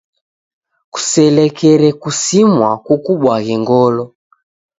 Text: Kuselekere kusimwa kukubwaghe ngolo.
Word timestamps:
Kuselekere 0.93 1.89
kusimwa 2.01 2.69
kukubwaghe 2.85 3.55
ngolo. 3.63 4.03